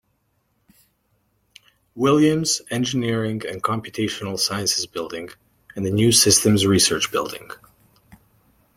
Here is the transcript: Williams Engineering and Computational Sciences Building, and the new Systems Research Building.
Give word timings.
Williams 1.93 2.59
Engineering 2.71 3.43
and 3.47 3.61
Computational 3.61 4.39
Sciences 4.39 4.87
Building, 4.87 5.29
and 5.75 5.85
the 5.85 5.91
new 5.91 6.11
Systems 6.11 6.65
Research 6.65 7.11
Building. 7.11 7.51